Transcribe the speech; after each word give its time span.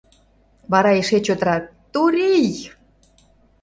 Вара 0.71 0.91
эше 1.01 1.19
чотрак:— 1.25 1.63
Турий!!! 1.91 2.51